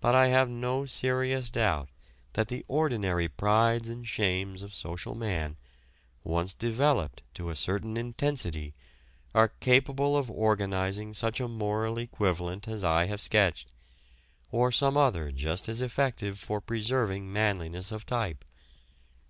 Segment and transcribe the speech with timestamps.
[0.00, 1.90] But I have no serious doubt
[2.32, 5.58] that the ordinary prides and shames of social man,
[6.24, 8.72] once developed to a certain intensity,
[9.34, 13.74] are capable of organizing such a moral equivalent as I have sketched,
[14.50, 18.46] or some other just as effective for preserving manliness of type.